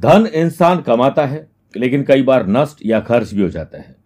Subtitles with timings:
[0.00, 3.96] धन इंसान कमाता है, लेकिन कई बार नष्ट या खर्च भी हो जाता है।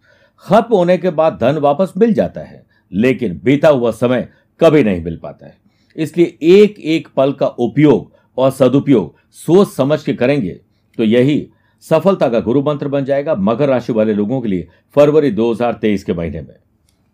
[0.43, 4.27] खत्म होने के बाद धन वापस मिल जाता है, लेकिन बीता हुआ समय
[4.59, 5.57] कभी नहीं मिल पाता है।
[5.95, 10.59] इसलिए एक एक पल का उपयोग और सदुपयोग सोच समझ के करेंगे
[10.97, 11.47] तो यही
[11.85, 16.13] सफलता का गुरु मंत्र बन जाएगा मकर राशि वाले लोगों के लिए फरवरी 2023 के
[16.13, 16.55] महीने में।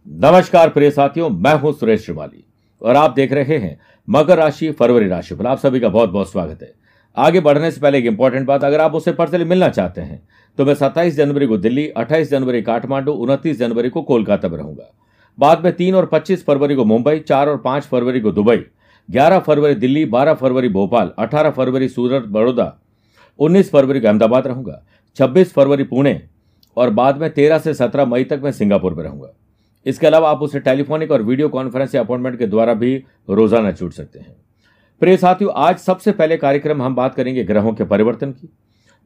[0.08, 2.44] नमस्कार प्रिय साथियों, मैं हूँ सुरेश श्रीमाली
[2.82, 3.77] और आप देख रहे हैं
[4.08, 6.74] मकर राशि फरवरी राशि फल आप सभी का बहुत बहुत स्वागत है।
[7.18, 10.22] आगे बढ़ने से पहले एक इंपॉर्टेंट बात, अगर आप उससे पर्सनली मिलना चाहते हैं
[10.58, 14.92] तो मैं 27 जनवरी को दिल्ली 28 जनवरी काठमांडू, उनतीस जनवरी को कोलकाता में रहूँगा।
[15.38, 18.58] बाद में तीन और 25 फरवरी को मुंबई, चार और पाँच फरवरी को दुबई
[19.10, 22.74] 11 फरवरी दिल्ली 12 फरवरी भोपाल 18 फरवरी सूरत, बड़ौदा
[23.40, 24.82] 19 फरवरी को अहमदाबाद रहूँगा
[25.18, 26.22] 26 फरवरी पुणे,
[26.78, 29.34] और बाद में 13 से 17 मई तक मैं सिंगापुर में रहूँगा।
[29.85, 32.96] इसके अलावा आप उसे टेलीफोनिक और वीडियो कॉन्फ्रेंस या अपॉइंटमेंट के द्वारा भी
[33.30, 34.35] रोज़ाना छूट सकते हैं।
[35.02, 38.49] प्रिय साथियों, आज सबसे पहले कार्यक्रम हम बात करेंगे ग्रहों के परिवर्तन की।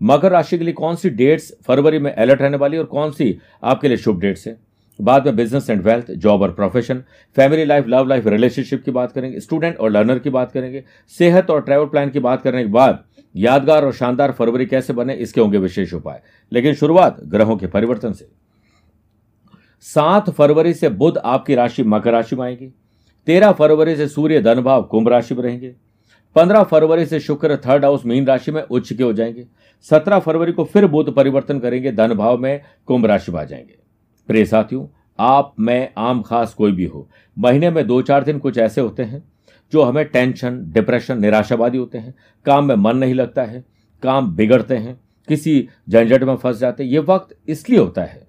[0.03, 3.39] मकर राशि के लिए कौन सी डेट्स फरवरी में अलर्ट रहने वाली और कौन सी
[3.63, 4.57] आपके लिए शुभ डेट्स है?
[5.01, 7.03] बाद में बिज़नेस एंड वेल्थ जॉब और profession
[7.35, 11.49] family life love life relationship की बात करेंगे स्टूडेंट और लर्नर की बात करेंगे, सेहत
[11.49, 13.03] और ट्रैवल प्लान की बात करने के बाद
[13.35, 18.13] यादगार और शानदार फरवरी कैसे बने, इसके होंगे विशेष उपाय। लेकिन शुरुआत ग्रहों के परिवर्तन
[18.13, 18.27] से।
[19.81, 22.73] सात फरवरी से बुध आपकी राशि मकर राशि में आएगी।
[23.27, 25.84] तेरह फरवरी से सूर्य धन भाव कुंभ राशि में रहेंगे।
[26.35, 29.45] पंद्रह फरवरी से शुक्र थर्ड हाउस मीन राशि में उच्च के हो जाएँगे।
[29.81, 33.75] सत्रह फरवरी को फिर बुध परिवर्तन करेंगे, धन भाव में कुंभ राशि में आ जाएँगे।
[34.27, 34.87] प्रिय साथियों,
[35.19, 39.03] आप, मैं, आम, खास कोई भी हो, महीने में दो चार दिन कुछ ऐसे होते
[39.03, 39.23] हैं
[39.71, 42.13] जो हमें टेंशन डिप्रेशन निराशावादी होते हैं।
[42.45, 43.63] काम में मन नहीं लगता है,
[44.03, 48.27] काम बिगड़ते हैं, किसी झंझट में फंस जाते हैं। ये वक्त इसलिए होता है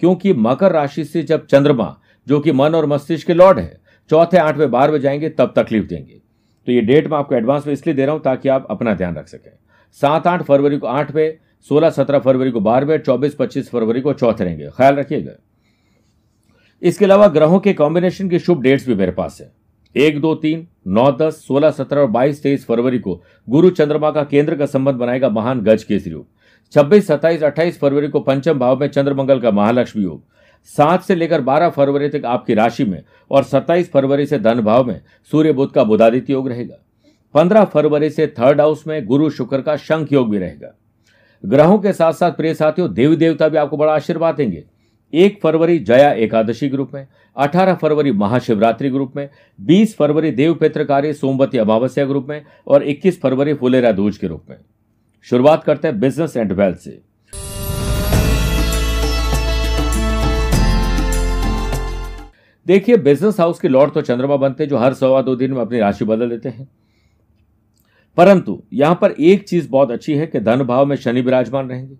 [0.00, 1.96] क्योंकि मकर राशि से जब चंद्रमा,
[2.28, 6.20] जो कि मन और मस्तिष्क के लॉर्ड है, चौथे, आठवें, बारहवें जाएँगे, तब तकलीफ़ देंगे।
[6.70, 9.14] तो ये डेट मैं आपको एडवांस में इसलिए दे रहा हूँ ताकि आप अपना ध्यान
[9.16, 9.50] रख सकें।
[9.98, 11.32] सात आठ फरवरी को आठवें
[11.68, 15.32] सोलह सत्रह फरवरी को बारहवें चौबीस पच्चीस फरवरी को चौथे रहेंगे ख्याल रखिएगा।
[16.82, 19.50] इसके अलावा ग्रहों के कॉम्बिनेशन की शुभ डेट्स भी मेरे पास है।
[19.94, 24.24] एक, दो, तीन, नौ, दस, सोलह, सत्रह और बाईस, तेईस फरवरी को गुरु चंद्रमा का
[24.24, 26.26] केंद्र का संबंध बनाएगा महान गज केसरी योग।
[26.72, 30.22] छब्बीस, सत्ताईस, अट्ठाईस फरवरी को पंचम भाव में चंद्रमंगल का महालक्ष्मी योग।
[30.64, 34.84] सात से लेकर बारह फरवरी तक आपकी राशि में और सत्ताईस फरवरी से धन भाव
[34.84, 35.00] में
[35.32, 36.76] सूर्य बुद्ध का बुधादित्य योग रहेगा।
[37.34, 40.76] पंद्रह फरवरी से थर्ड हाउस में गुरु शुक्र का शंख योग भी रहेगा।
[41.44, 44.64] ग्रहों के साथ साथ प्रिय साथियों देवी देवता भी आपको बड़ा आशीर्वाद देंगे।
[45.12, 47.06] एक फरवरी जया एकादशी ग्रुप में,
[47.36, 49.28] अठारह फरवरी महाशिवरात्रि ग्रुप में,
[49.60, 54.44] बीस फरवरी देव पित्रकारी सोमवती अमावस्या ग्रुप में और इक्कीस फरवरी फुलेरा दूज के रूप
[54.50, 54.56] में।
[55.22, 57.09] शुरुआत करते हैं बिज़नेस एंड वेल्थ से।
[62.70, 65.60] देखिए बिज़नेस हाउस के लॉर्ड तो चंद्रमा बनते हैं, जो हर सवा दो दिन में
[65.60, 66.68] अपनी राशि बदल देते हैं।
[68.16, 71.96] परंतु, यहाँ पर एक चीज़ बहुत अच्छी है कि धन भाव में शनि विराजमान रहेंगे।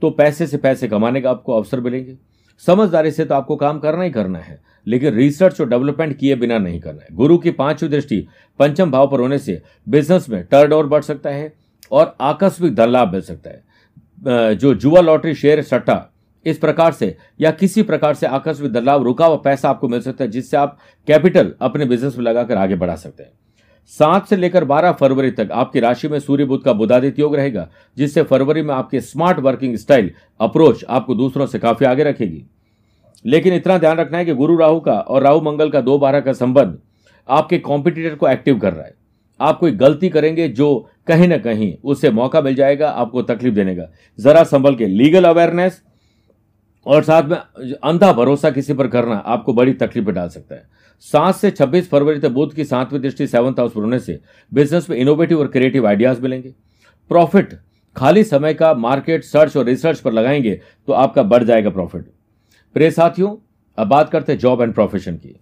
[0.00, 2.18] तो पैसे से पैसे कमाने का आपको अवसर मिलेंगे।
[2.66, 6.58] समझदारी से तो आपको काम करना ही करना है, लेकिन रिसर्च और डेवलपमेंट किए बिना
[6.58, 8.26] नहीं करना है। गुरु की पांचवी दृष्टि
[8.58, 11.52] पंचम भाव पर होने से बिज़नेस में टर्न ओवर बढ़ सकता है
[11.92, 13.64] और आकस्मिक धन लाभ मिल सकता है।
[14.54, 16.11] जो जुआ लॉटरी, शेयर, सट्टा
[16.46, 20.24] इस प्रकार से या किसी प्रकार से आकस्मिक लाभ रुका हुआ पैसा आपको मिल सकता
[20.24, 23.30] है, जिससे आप कैपिटल अपने बिज़नेस में लगाकर आगे बढ़ा सकते हैं।
[23.86, 27.68] सात से लेकर बारह फरवरी तक आपकी राशि में सूर्य बुद्ध का बुधादित्य योग रहेगा,
[27.96, 30.10] जिससे फरवरी में आपके स्मार्ट वर्किंग स्टाइल,
[30.40, 32.44] अप्रोच आपको दूसरों से काफ़ी आगे रखेगी।
[33.26, 36.20] लेकिन इतना ध्यान रखना है कि गुरु राहु का और राहु मंगल का दो बारह
[36.20, 36.78] का संबंध
[37.28, 38.94] आपके कॉम्पिटिटर को एक्टिव कर रहा है।
[39.40, 43.74] आप कोई गलती करेंगे जो कहीं ना कहीं उससे मौका मिल जाएगा, आपको तकलीफ़ देने
[43.76, 45.82] का। जरा संभल के लीगल अवेयरनेस
[46.86, 47.36] और साथ में
[47.74, 50.62] अंधा भरोसा किसी पर करना आपको बड़ी तकलीफ़ डाल सकता है।
[51.04, 54.20] सात से छब्बीस फरवरी तक बुद्ध की सातवीं दृष्टि सेवंथ हाउस पर होने से
[54.52, 56.54] बिज़नेस में इनोवेटिव और क्रिएटिव आइडियाज़ मिलेंगे।
[57.10, 57.58] प्रॉफिट
[57.96, 62.10] खाली समय का मार्केट सर्च और रिसर्च पर लगाएँगे तो आपका बढ़ जाएगा प्रॉफिट
[62.76, 63.36] प्रे साथियों,
[63.78, 65.36] अब बात करते हैं जॉब एंड प्रोफेशन की।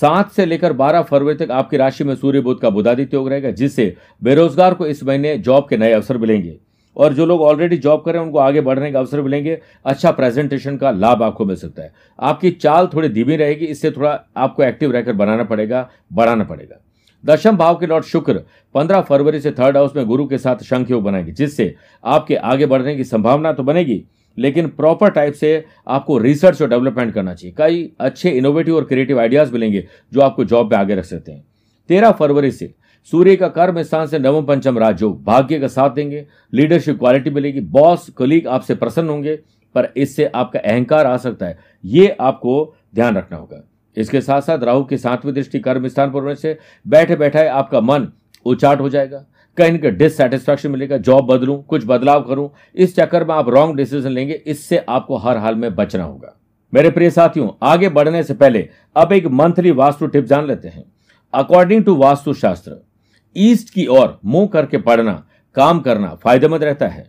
[0.00, 3.50] सात से लेकर बारह फरवरी तक आपकी राशि में सूर्य बुद्ध का बुधादित्य योग रहेगा,
[3.50, 6.56] जिससे बेरोजगार को इस महीने जॉब के नए अवसर मिलेंगे।
[6.96, 10.10] और जो लोग ऑलरेडी जॉब कर रहे हैं, उनको आगे बढ़ने का अवसर मिलेंगे। अच्छा
[10.10, 14.62] प्रेजेंटेशन का लाभ आपको मिल सकता है। आपकी चाल थोड़ी धीमी रहेगी, इससे थोड़ा आपको
[14.62, 16.76] एक्टिव रहकर बनाना पड़ेगा, बढ़ाना पड़ेगा।
[17.24, 18.40] दशम भाव के लॉर्ड शुक्र
[18.74, 22.66] 15 फरवरी से थर्ड हाउस में गुरु के साथ शंख योग बनाएँगे, जिससे आपके आगे
[22.66, 24.04] बढ़ने की संभावना तो बनेगी
[24.38, 29.20] लेकिन प्रॉपर टाइप से आपको रिसर्च और डेवलपमेंट करना चाहिए। कई अच्छे इनोवेटिव और क्रिएटिव
[29.20, 31.44] आइडियाज़ मिलेंगे जो आपको जॉब पे आगे रख सकते हैं।
[31.88, 32.72] तेरह फरवरी से
[33.12, 37.60] सूर्य का कर्म स्थान से नवम पंचम राजयोग भाग्य का साथ देंगे लीडरशिप क्वालिटी मिलेगी
[37.60, 39.36] बॉस कलीग आपसे प्रसन्न होंगे,
[39.74, 43.62] पर इससे आपका अहंकार आ सकता है। ये आपको ध्यान रखना होगा।
[43.96, 48.08] इसके साथ साथ राहु की सातवीं दृष्टि कर्म स्थान पर से बैठे बैठे आपका मन
[48.46, 49.24] उचाट हो जाएगा।
[49.58, 54.10] कहीं कहीं डिससेटिस्फैक्शन मिलेगा जॉब बदलूं, कुछ बदलाव करूँ, इस चक्कर में आप रॉन्ग डिसीज़न
[54.10, 56.34] लेंगे, इससे आपको हर हाल में बचना होगा।
[56.72, 60.84] मेरे प्रिय साथियों, आगे बढ़ने से पहले अब एक मंथली वास्तु टिप जान लेते हैं।
[61.34, 62.76] अकॉर्डिंग टू वास्तु शास्त्र
[63.36, 65.22] ईस्ट की ओर मुँह करके पढ़ना,
[65.56, 67.06] काम करना फ़ायदेमंद रहता है।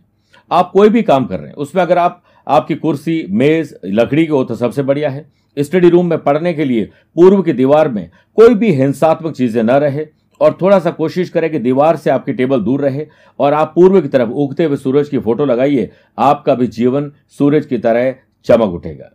[0.50, 4.32] आप कोई भी काम कर रहे हैं, उसमें अगर आप, आपकी कुर्सी, मेज, लकड़ी की
[4.32, 6.84] हो तो सबसे बढ़िया है। स्टडी रूम में पढ़ने के लिए
[7.16, 8.08] पूर्व की दीवार में
[8.38, 10.04] कोई भी हिंसात्मक चीज़ें न रहे
[10.40, 13.06] और थोड़ा सा कोशिश करें कि दीवार से आपकी टेबल दूर रहे
[13.40, 17.66] और आप पूर्व की तरफ़ उगते हुए सूरज की फ़ोटो लगाइए, आपका भी जीवन सूरज
[17.66, 18.14] की तरह
[18.44, 19.10] चमक उठेगा।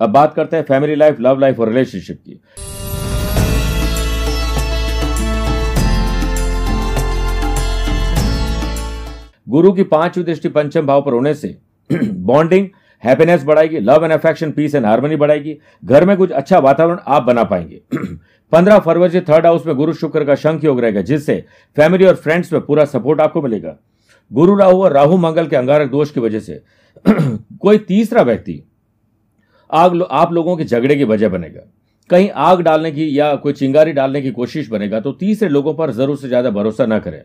[0.00, 2.40] अब बात करते हैं फैमिली लाइफ, लव लाइफ और रिलेशनशिप की।
[9.48, 11.56] गुरु की पांचवी दृष्टि पंचम भाव पर होने से
[11.92, 12.68] बॉन्डिंग
[13.02, 17.22] हैप्पीनेस बढ़ाएगी love and affection peace and harmony बढ़ाएगी। घर में कुछ अच्छा वातावरण आप
[17.22, 17.80] बना पाएँगे।
[18.52, 21.44] पंद्रह फरवरी से थर्ड हाउस में गुरु शुक्र का शंख योग रहेगा जिससे
[21.76, 23.76] फैमिली और फ्रेंड्स में पूरा सपोर्ट आपको मिलेगा।
[24.30, 26.62] गुरु राहु और राहु मंगल के अंगारक दोष की वजह से।
[27.60, 28.62] कोई तीसरा व्यक्ति
[29.70, 31.60] आग लो, आप लोगों के झगड़े की वजह बनेगा।
[32.10, 35.90] कहीं आग डालने की या कोई चिंगारी डालने की कोशिश बनेगा तो तीसरे लोगों पर
[35.90, 37.22] ज़रूर से ज़्यादा भरोसा न करें।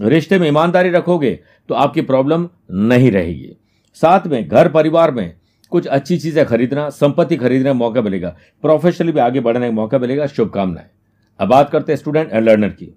[0.00, 1.38] रिश्ते में ईमानदारी रखोगे
[1.68, 3.56] तो आपकी प्रॉब्लम नहीं रहेगी।
[3.96, 5.34] साथ में घर परिवार में
[5.72, 9.98] कुछ अच्छी चीज़ें खरीदना, संपत्ति खरीदने का मौका मिलेगा। प्रोफेशनली भी आगे बढ़ने का मौका
[9.98, 10.86] मिलेगा। शुभकामनाएँ।
[11.40, 12.94] अब बात करते हैं स्टूडेंट एंड लर्नर की।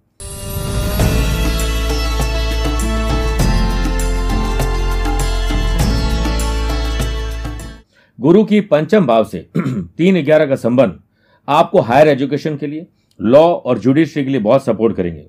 [8.20, 11.00] गुरु की पंचम भाव से तीन ग्यारह का संबंध
[11.48, 12.88] आपको हायर एजुकेशन के लिए
[13.20, 15.26] लॉ और जुडिशरी के लिए बहुत सपोर्ट करेंगे।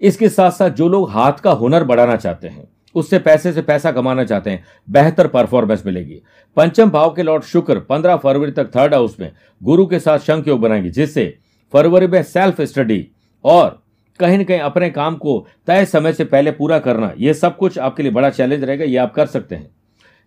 [0.00, 3.92] इसके साथ साथ जो लोग हाथ का हुनर बढ़ाना चाहते हैं उससे पैसे से पैसा
[3.92, 6.20] कमाना चाहते हैं। बेहतर परफॉर्मेंस मिलेगी।
[6.56, 10.48] पंचम भाव के लॉर्ड शुक्र पंद्रह फरवरी तक थर्ड हाउस में गुरु के साथ शंख
[10.48, 11.36] योग बनाएँगे, जिससे
[11.72, 13.06] फरवरी में सेल्फ स्टडी
[13.44, 13.82] और
[14.20, 17.78] कहीं ना कहीं अपने काम को तय समय से पहले पूरा करना यह सब कुछ
[17.78, 19.70] आपके लिए बड़ा चैलेंज रहेगा, ये आप कर सकते हैं।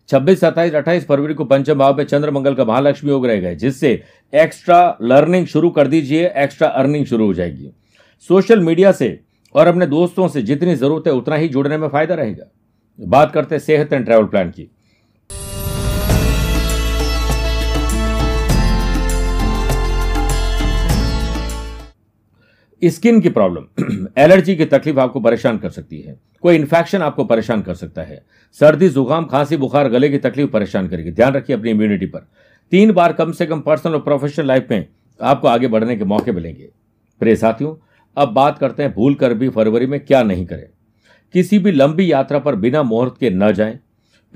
[0.09, 4.03] छब्बीस, सत्ताईस, अट्ठाईस फरवरी को पंचम भाव में चंद्र मंगल का महालक्ष्मी योग रहेगा, जिससे
[4.33, 7.71] एक्स्ट्रा लर्निंग शुरू कर दीजिए एक्स्ट्रा अर्निंग शुरू हो जाएगी।
[8.29, 9.19] सोशल मीडिया से
[9.55, 12.45] और अपने दोस्तों से जितनी ज़रूरत है उतना ही जुड़ने में फ़ायदा रहेगा।
[13.01, 14.71] बात करते हैं सेहत एंड ट्रैवल प्लान की।
[22.83, 27.61] स्किन की प्रॉब्लम। एलर्जी की तकलीफ़ आपको परेशान कर सकती है। कोई इन्फेक्शन आपको परेशान
[27.61, 31.69] कर सकता है। सर्दी, जुकाम, खांसी, बुखार, गले की तकलीफ़ परेशान करेगी। ध्यान रखिए अपनी
[31.69, 32.19] इम्यूनिटी पर।
[32.71, 34.87] तीन बार कम से कम पर्सनल और प्रोफेशनल लाइफ में
[35.21, 36.69] आपको आगे बढ़ने के मौके मिलेंगे।
[37.19, 40.69] प्रिय साथियों, अब बात करते हैं भूल कर भी फरवरी में क्या नहीं करें।
[41.33, 43.77] किसी भी लंबी यात्रा पर बिना मुहूर्त के न जाएँ।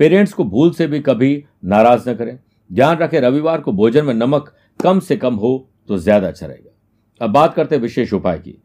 [0.00, 2.38] पेरेंट्स को भूल से भी कभी नाराज़ न करें।
[2.70, 7.24] ध्यान रखें, रविवार को भोजन में नमक कम से कम हो तो ज़्यादा अच्छा रहेगा।
[7.24, 8.60] अब बात करते हैं विशेष उपाय की।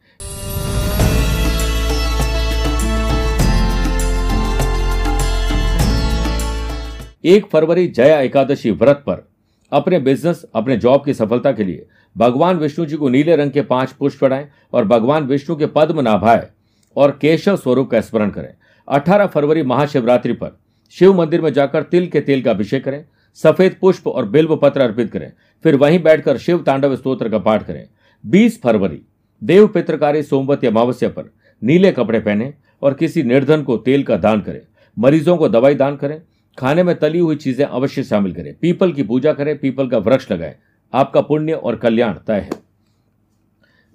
[7.25, 9.27] एक फरवरी जया एकादशी व्रत पर
[9.71, 11.85] अपने बिज़नेस, अपने जॉब की सफलता के लिए
[12.15, 16.01] भगवान विष्णु जी को नीले रंग के पाँच पुष्प चढ़ाएँ और भगवान विष्णु के पद्म
[16.01, 16.47] नाभाए।
[16.95, 18.53] और केशव स्वरूप का स्मरण करें।
[18.87, 20.57] 18 फरवरी महाशिवरात्रि पर
[20.95, 23.03] शिव मंदिर में जाकर तिल के तेल का अभिषेक करें,
[23.39, 25.31] सफ़ेद पुष्प और बिल्व पत्र अर्पित करें,
[25.65, 27.87] फिर वहीं बैठकर शिव तांडव स्त्रोत्र का पाठ करें।
[28.23, 29.01] 20 फरवरी,
[29.41, 31.31] देव पित्रकारी सोमवती अमावस्या पर
[31.61, 34.61] नीले कपड़े पहने और किसी निर्धन को तेल का दान करें,
[34.97, 36.21] मरीजों को दवाई दान करें,
[36.57, 40.31] खाने में तली हुई चीज़ें अवश्य शामिल करें, पीपल की पूजा करें, पीपल का वृक्ष
[40.31, 40.55] लगाएँ।
[40.93, 42.68] आपका पुण्य और कल्याण तय है।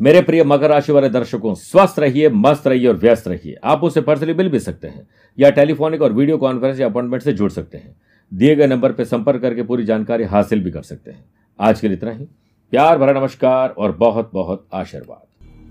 [0.00, 4.00] मेरे प्रिय मकर राशि वाले दर्शकों, स्वस्थ रहिए, मस्त रहिए और व्यस्त रहिए। आप उसे
[4.00, 5.08] पर्सनली मिल भी सकते हैं,
[5.38, 7.96] या टेलीफोनिक और वीडियो कॉन्फ्रेंस या अपॉइंटमेंट से जुड़ सकते हैं।
[8.34, 11.24] दिए गए नंबर पर संपर्क करके पूरी जानकारी हासिल भी कर सकते हैं।
[11.60, 12.24] आज के लिए इतना ही।
[12.72, 15.22] प्यार भरा नमस्कार और बहुत बहुत आशीर्वाद।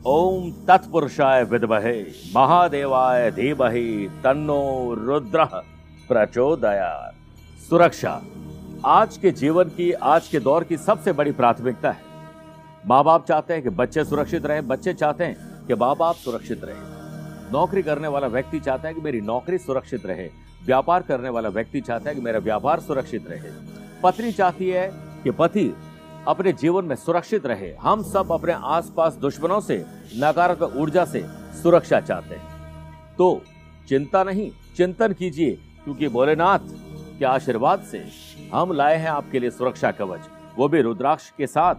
[0.05, 2.01] ओम तत्पुरुषाय विदमहे,
[2.35, 5.45] महादेवाय धीमहि, तन्नो रुद्र
[6.09, 7.11] प्रचोदया
[7.69, 8.21] सुरक्षा,
[8.85, 12.12] आज के जीवन की, आज के दौर की सबसे बड़ी प्राथमिकता है।
[12.85, 16.63] माँ बाप चाहते हैं कि बच्चे सुरक्षित रहे, बच्चे चाहते हैं कि माँ बाप सुरक्षित
[16.63, 20.29] रहे। नौकरी करने वाला व्यक्ति चाहता है कि मेरी नौकरी सुरक्षित रहे।
[20.65, 23.51] व्यापार करने वाला व्यक्ति चाहता है कि मेरा व्यापार सुरक्षित रहे।
[24.03, 24.91] पत्नी चाहती है
[25.23, 25.75] कि पति
[26.27, 29.85] अपने जीवन में सुरक्षित रहे। हम सब अपने आसपास दुश्मनों से,
[30.17, 31.23] नकारात्मक ऊर्जा से
[31.63, 32.51] सुरक्षा चाहते हैं।
[33.17, 33.41] तो
[33.89, 35.51] चिंता नहीं, चिंतन कीजिए,
[35.83, 36.59] क्योंकि भोलेनाथ
[37.19, 38.05] के आशीर्वाद से
[38.53, 40.19] हम लाए हैं आपके लिए सुरक्षा कवच।
[40.57, 41.75] वो भी रुद्राक्ष के साथ।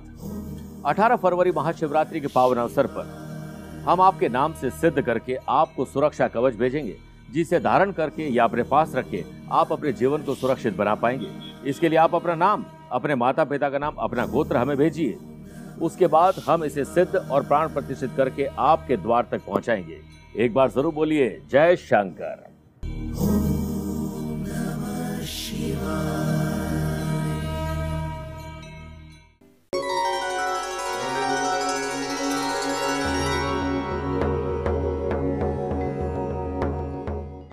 [0.87, 6.29] 18 फरवरी महाशिवरात्रि के पावन अवसर पर हम आपके नाम से सिद्ध करके आपको सुरक्षा
[6.29, 6.97] कवच भेजेंगे,
[7.33, 9.23] जिसे धारण करके या अपने पास रख के
[9.53, 11.29] आप अपने जीवन को सुरक्षित बना पाएँगे।
[11.71, 15.19] इसके लिए आप अपना नाम, अपने माता पिता का नाम, अपना गोत्र हमें भेजिए।
[15.83, 20.01] उसके बाद हम इसे सिद्ध और प्राण प्रतिष्ठित करके आपके द्वार तक पहुंचाएँगे।
[20.37, 22.53] एक बार ज़रूर बोलिए, जय शंकर.